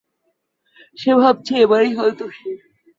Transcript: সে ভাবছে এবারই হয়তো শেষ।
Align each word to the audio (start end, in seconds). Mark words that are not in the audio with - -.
সে 0.99 1.11
ভাবছে 1.21 1.53
এবারই 1.63 1.91
হয়তো 1.95 2.23
শেষ। 2.37 2.59